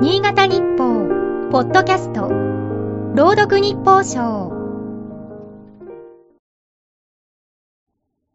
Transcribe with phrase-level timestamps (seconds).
[0.00, 1.08] 新潟日報、
[1.50, 2.28] ポッドキャスト、
[3.16, 4.52] 朗読日報賞。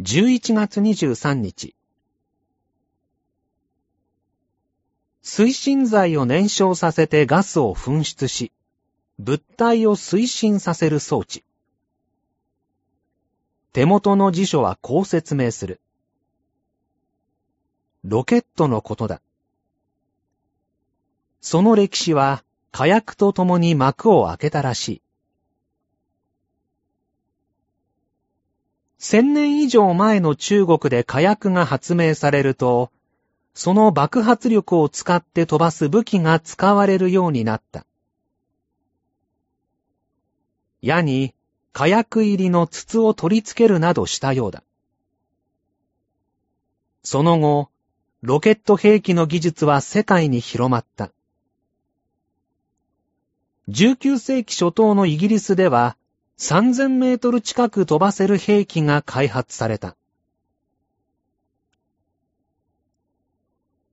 [0.00, 1.76] 11月23日。
[5.22, 8.50] 推進剤を燃焼させてガスを噴出し、
[9.20, 11.44] 物体を推進させる装置。
[13.72, 15.80] 手元の辞書はこう説明する。
[18.02, 19.22] ロケットのことだ。
[21.46, 25.02] その歴史は火薬と共に幕を開けたらしい。
[28.96, 32.90] 千年以上前の中国で火薬が発明されると、
[33.52, 37.84] その爆発力を使って飛ばす武器が使われるようになった。
[40.80, 41.34] 矢に
[41.74, 44.62] 火薬入りの筒を取り付けるなどしたようだ。
[47.02, 47.68] その後、
[48.22, 51.10] ロケット兵器の技術は世界に広まった。
[53.68, 55.96] 19世紀初頭のイギリスでは、
[56.38, 59.96] 3000メートル近く飛ばせる兵器が開発された。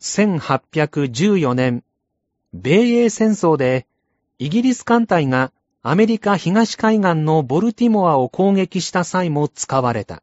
[0.00, 1.82] 1814年、
[2.52, 3.86] 米英戦争で
[4.38, 10.22] イギリス艦隊がアメリカ東海岸のボルティモアを攻撃した際も使われた。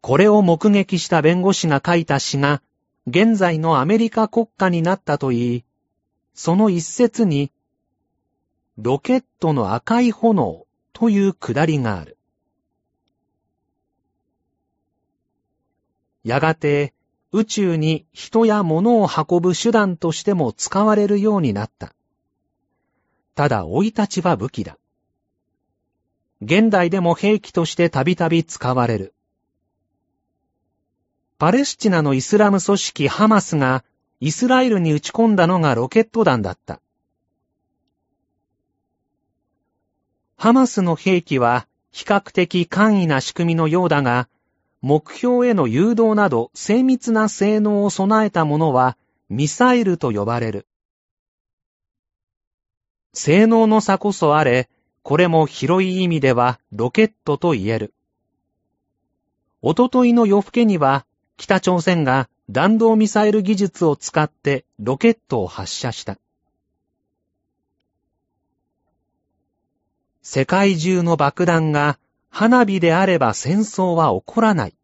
[0.00, 2.62] これを目撃した弁護士が書いた詩が
[3.08, 5.64] 現在のアメリカ国家になったといい、
[6.36, 7.50] その一節に
[8.76, 12.18] ロケットの赤い炎というくだりがある。
[16.24, 16.92] やがて
[17.32, 21.94] 宇宙に人や物を運ぶ手段としても使われるようになった。
[23.34, 24.78] ただ、生い立ちは武器だ。
[26.42, 29.14] 現代でも兵器としてたびたび使われる。
[31.38, 33.84] パレスチナのイスラム組織ハマスが
[34.20, 36.80] イスラエルに撃ち込んだのがロケット弾だった。
[40.36, 44.28] ハマスの兵器は比較的簡易な仕組みのようだが、
[44.82, 48.96] 目標への誘導など精密な性能を備えたものは
[49.28, 50.66] ミサイルと呼ばれる。
[53.12, 54.68] 性能の差こそあれ、
[55.02, 57.94] これも広い意味ではロケットと言える。
[59.62, 66.18] おとといの夜更けには北朝鮮が弾道ミサイル技術を使ってロケットを発射した。
[70.22, 71.98] 世界中の爆弾が
[72.30, 74.74] 花火であれば戦争は起こらない。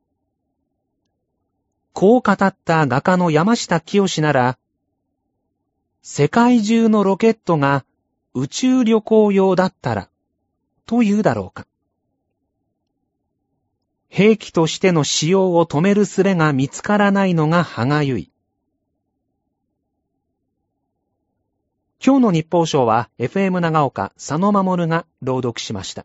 [1.92, 4.58] こう語った画家の山下清なら、
[6.00, 7.84] 世界中のロケットが
[8.34, 10.08] 宇宙旅行用だったら、
[10.86, 11.66] と言うだろうか。
[14.14, 18.30] 兵器としての使用を止める術が見つからないのが歯がゆい。
[22.04, 26.04] 今日の日報賞は FM 長岡佐野守が朗読しました。